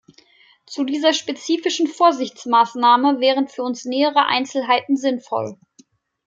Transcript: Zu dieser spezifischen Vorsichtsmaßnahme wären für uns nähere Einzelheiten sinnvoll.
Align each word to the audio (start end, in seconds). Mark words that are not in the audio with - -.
Zu 0.65 0.83
dieser 0.83 1.13
spezifischen 1.13 1.85
Vorsichtsmaßnahme 1.85 3.19
wären 3.19 3.47
für 3.47 3.61
uns 3.61 3.85
nähere 3.85 4.25
Einzelheiten 4.25 4.97
sinnvoll. 4.97 5.59